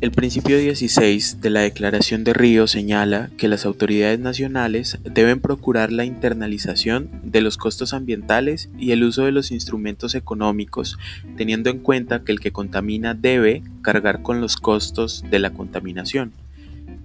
El 0.00 0.10
principio 0.10 0.58
16 0.58 1.40
de 1.40 1.50
la 1.50 1.60
Declaración 1.60 2.24
de 2.24 2.34
Río 2.34 2.66
señala 2.66 3.30
que 3.38 3.48
las 3.48 3.64
autoridades 3.64 4.18
nacionales 4.18 4.98
deben 5.04 5.40
procurar 5.40 5.92
la 5.92 6.04
internalización 6.04 7.08
de 7.22 7.40
los 7.40 7.56
costos 7.56 7.94
ambientales 7.94 8.68
y 8.76 8.90
el 8.90 9.04
uso 9.04 9.24
de 9.24 9.32
los 9.32 9.50
instrumentos 9.50 10.14
económicos, 10.14 10.98
teniendo 11.36 11.70
en 11.70 11.78
cuenta 11.78 12.22
que 12.22 12.32
el 12.32 12.40
que 12.40 12.52
contamina 12.52 13.14
debe 13.14 13.62
cargar 13.82 14.20
con 14.22 14.40
los 14.40 14.56
costos 14.56 15.24
de 15.30 15.38
la 15.38 15.50
contaminación, 15.50 16.32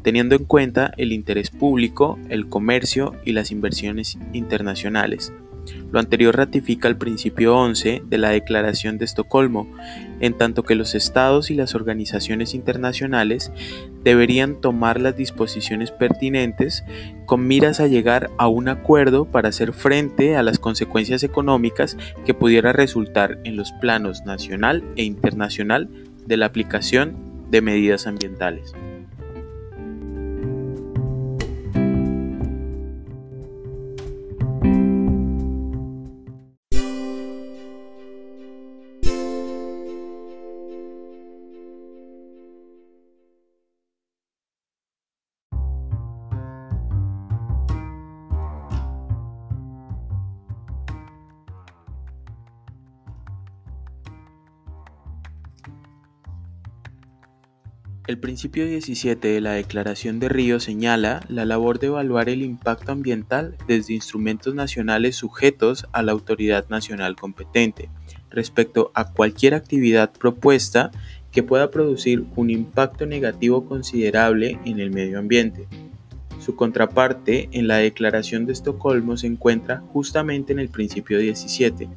teniendo 0.03 0.35
en 0.35 0.45
cuenta 0.45 0.93
el 0.97 1.11
interés 1.11 1.49
público, 1.49 2.17
el 2.29 2.47
comercio 2.47 3.15
y 3.25 3.33
las 3.33 3.51
inversiones 3.51 4.17
internacionales. 4.33 5.33
Lo 5.91 5.99
anterior 5.99 6.35
ratifica 6.35 6.87
el 6.87 6.97
principio 6.97 7.55
11 7.55 8.03
de 8.05 8.17
la 8.17 8.29
Declaración 8.29 8.97
de 8.97 9.05
Estocolmo, 9.05 9.67
en 10.19 10.33
tanto 10.33 10.63
que 10.63 10.75
los 10.75 10.95
estados 10.95 11.51
y 11.51 11.55
las 11.55 11.75
organizaciones 11.75 12.53
internacionales 12.53 13.51
deberían 14.03 14.61
tomar 14.61 15.01
las 15.01 15.15
disposiciones 15.15 15.91
pertinentes 15.91 16.83
con 17.25 17.47
miras 17.47 17.79
a 17.79 17.87
llegar 17.87 18.29
a 18.37 18.47
un 18.47 18.69
acuerdo 18.69 19.25
para 19.25 19.49
hacer 19.49 19.73
frente 19.73 20.35
a 20.35 20.43
las 20.43 20.59
consecuencias 20.59 21.23
económicas 21.23 21.97
que 22.25 22.33
pudiera 22.33 22.71
resultar 22.71 23.39
en 23.43 23.55
los 23.55 23.71
planos 23.73 24.25
nacional 24.25 24.83
e 24.95 25.03
internacional 25.03 25.89
de 26.25 26.37
la 26.37 26.45
aplicación 26.45 27.15
de 27.49 27.61
medidas 27.61 28.05
ambientales. 28.05 28.73
El 58.09 58.17
principio 58.17 58.65
17 58.65 59.27
de 59.27 59.39
la 59.39 59.51
Declaración 59.51 60.19
de 60.19 60.29
Río 60.29 60.59
señala 60.59 61.23
la 61.29 61.45
labor 61.45 61.77
de 61.77 61.85
evaluar 61.85 62.27
el 62.27 62.41
impacto 62.41 62.91
ambiental 62.91 63.55
desde 63.67 63.93
instrumentos 63.93 64.55
nacionales 64.55 65.15
sujetos 65.15 65.85
a 65.91 66.01
la 66.01 66.11
autoridad 66.11 66.67
nacional 66.69 67.15
competente 67.15 67.91
respecto 68.31 68.91
a 68.95 69.11
cualquier 69.11 69.53
actividad 69.53 70.11
propuesta 70.11 70.89
que 71.31 71.43
pueda 71.43 71.69
producir 71.69 72.25
un 72.35 72.49
impacto 72.49 73.05
negativo 73.05 73.67
considerable 73.67 74.57
en 74.65 74.79
el 74.79 74.89
medio 74.89 75.19
ambiente. 75.19 75.67
Su 76.39 76.55
contraparte 76.55 77.47
en 77.51 77.67
la 77.67 77.77
Declaración 77.77 78.47
de 78.47 78.53
Estocolmo 78.53 79.17
se 79.17 79.27
encuentra 79.27 79.83
justamente 79.93 80.51
en 80.51 80.57
el 80.57 80.69
principio 80.69 81.19
17, 81.19 81.87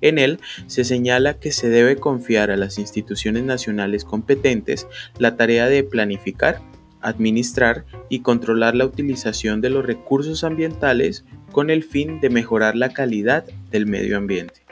en 0.00 0.18
él 0.18 0.40
se 0.66 0.84
señala 0.84 1.34
que 1.34 1.52
se 1.52 1.68
debe 1.68 1.96
confiar 1.96 2.50
a 2.50 2.56
las 2.56 2.78
instituciones 2.78 3.44
nacionales 3.44 4.04
competentes 4.04 4.86
la 5.18 5.36
tarea 5.36 5.68
de 5.68 5.84
planificar, 5.84 6.60
administrar 7.00 7.84
y 8.08 8.20
controlar 8.20 8.74
la 8.74 8.86
utilización 8.86 9.60
de 9.60 9.70
los 9.70 9.84
recursos 9.84 10.44
ambientales 10.44 11.24
con 11.52 11.70
el 11.70 11.82
fin 11.82 12.20
de 12.20 12.30
mejorar 12.30 12.76
la 12.76 12.90
calidad 12.90 13.44
del 13.70 13.86
medio 13.86 14.16
ambiente. 14.16 14.69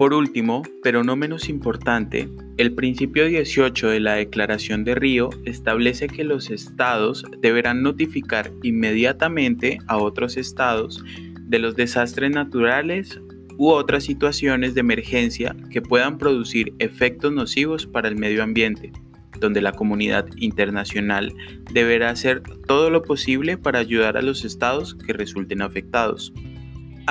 Por 0.00 0.14
último, 0.14 0.62
pero 0.82 1.04
no 1.04 1.14
menos 1.14 1.50
importante, 1.50 2.30
el 2.56 2.72
principio 2.72 3.26
18 3.26 3.90
de 3.90 4.00
la 4.00 4.14
Declaración 4.14 4.82
de 4.82 4.94
Río 4.94 5.28
establece 5.44 6.06
que 6.06 6.24
los 6.24 6.48
estados 6.48 7.26
deberán 7.40 7.82
notificar 7.82 8.50
inmediatamente 8.62 9.76
a 9.88 9.98
otros 9.98 10.38
estados 10.38 11.04
de 11.42 11.58
los 11.58 11.76
desastres 11.76 12.30
naturales 12.30 13.20
u 13.58 13.68
otras 13.68 14.04
situaciones 14.04 14.72
de 14.72 14.80
emergencia 14.80 15.54
que 15.68 15.82
puedan 15.82 16.16
producir 16.16 16.72
efectos 16.78 17.30
nocivos 17.30 17.86
para 17.86 18.08
el 18.08 18.16
medio 18.16 18.42
ambiente, 18.42 18.92
donde 19.38 19.60
la 19.60 19.72
comunidad 19.72 20.24
internacional 20.38 21.34
deberá 21.74 22.08
hacer 22.08 22.42
todo 22.66 22.88
lo 22.88 23.02
posible 23.02 23.58
para 23.58 23.80
ayudar 23.80 24.16
a 24.16 24.22
los 24.22 24.46
estados 24.46 24.94
que 24.94 25.12
resulten 25.12 25.60
afectados. 25.60 26.32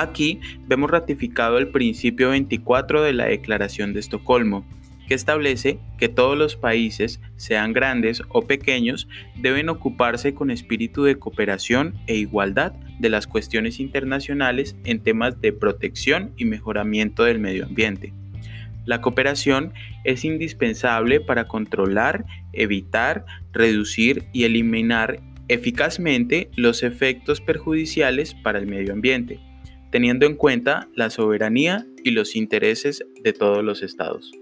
Aquí 0.00 0.40
vemos 0.66 0.90
ratificado 0.90 1.58
el 1.58 1.68
principio 1.68 2.30
24 2.30 3.02
de 3.02 3.12
la 3.12 3.26
Declaración 3.26 3.92
de 3.92 4.00
Estocolmo, 4.00 4.64
que 5.06 5.12
establece 5.12 5.78
que 5.98 6.08
todos 6.08 6.38
los 6.38 6.56
países, 6.56 7.20
sean 7.36 7.74
grandes 7.74 8.22
o 8.30 8.46
pequeños, 8.46 9.08
deben 9.36 9.68
ocuparse 9.68 10.32
con 10.32 10.50
espíritu 10.50 11.04
de 11.04 11.18
cooperación 11.18 11.96
e 12.06 12.14
igualdad 12.14 12.72
de 12.98 13.10
las 13.10 13.26
cuestiones 13.26 13.78
internacionales 13.78 14.74
en 14.84 15.00
temas 15.00 15.38
de 15.42 15.52
protección 15.52 16.32
y 16.38 16.46
mejoramiento 16.46 17.24
del 17.24 17.38
medio 17.38 17.66
ambiente. 17.66 18.14
La 18.86 19.02
cooperación 19.02 19.74
es 20.04 20.24
indispensable 20.24 21.20
para 21.20 21.46
controlar, 21.46 22.24
evitar, 22.54 23.26
reducir 23.52 24.24
y 24.32 24.44
eliminar 24.44 25.20
eficazmente 25.48 26.48
los 26.56 26.82
efectos 26.82 27.42
perjudiciales 27.42 28.34
para 28.34 28.58
el 28.58 28.66
medio 28.66 28.94
ambiente 28.94 29.40
teniendo 29.90 30.26
en 30.26 30.36
cuenta 30.36 30.88
la 30.94 31.10
soberanía 31.10 31.86
y 32.04 32.12
los 32.12 32.36
intereses 32.36 33.04
de 33.22 33.32
todos 33.32 33.64
los 33.64 33.82
estados. 33.82 34.32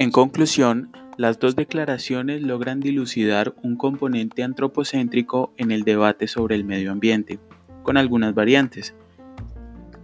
En 0.00 0.12
conclusión, 0.12 0.92
las 1.18 1.40
dos 1.40 1.56
declaraciones 1.56 2.42
logran 2.42 2.78
dilucidar 2.78 3.52
un 3.64 3.74
componente 3.74 4.44
antropocéntrico 4.44 5.52
en 5.56 5.72
el 5.72 5.82
debate 5.82 6.28
sobre 6.28 6.54
el 6.54 6.64
medio 6.64 6.92
ambiente, 6.92 7.40
con 7.82 7.96
algunas 7.96 8.34
variantes. 8.34 8.94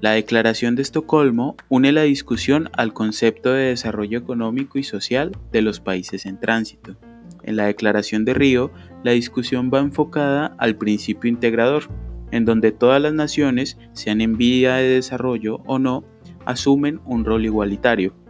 La 0.00 0.10
Declaración 0.10 0.75
de 0.75 0.82
Estocolmo 0.82 1.56
une 1.69 1.92
la 1.92 2.02
discusión 2.02 2.69
al 2.72 2.92
concepto 2.92 3.52
de 3.52 3.66
desarrollo 3.66 4.19
económico 4.19 4.76
y 4.76 4.82
social 4.82 5.30
de 5.52 5.62
los 5.62 5.78
países 5.78 6.26
en 6.26 6.41
tránsito. 6.41 6.97
En 7.44 7.54
la 7.54 7.66
Declaración 7.66 8.25
de 8.25 8.34
Río, 8.34 8.72
la 9.04 9.12
discusión 9.12 9.70
va 9.72 9.78
enfocada 9.78 10.56
al 10.58 10.75
principio 10.75 11.31
integrador, 11.31 11.84
en 12.32 12.44
donde 12.44 12.72
todas 12.72 13.00
las 13.00 13.12
naciones, 13.12 13.78
sean 13.92 14.20
en 14.20 14.36
vía 14.36 14.75
de 14.75 14.88
desarrollo 14.88 15.60
o 15.66 15.78
no, 15.78 16.04
asumen 16.44 17.00
un 17.06 17.25
rol 17.25 17.44
igualitario 17.44 18.23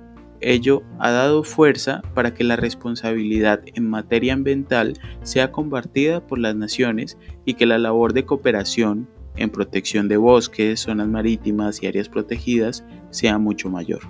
Ello 0.47 0.83
ha 0.99 1.11
dado 1.11 1.43
fuerza 1.43 2.03
para 2.15 2.35
que 2.35 2.45
la 2.45 2.57
responsabilidad 2.57 3.63
en 3.65 3.89
materia 3.89 4.35
ambiental 4.35 4.93
sea 5.23 5.51
compartida 5.51 6.27
por 6.27 6.39
las 6.39 6.55
naciones 6.55 7.17
y 7.47 7.55
que 7.55 7.65
la 7.65 7.79
labor 7.79 8.13
de 8.13 8.27
cooperación 8.27 9.09
en 9.37 9.49
protección 9.49 10.07
de 10.07 10.19
bosques, 10.19 10.81
zonas 10.81 11.09
marítimas 11.09 11.83
y 11.83 11.87
áreas 11.87 12.09
protegidas 12.11 12.85
sea 13.11 13.39
mucho 13.39 13.71
mayor. 13.71 14.03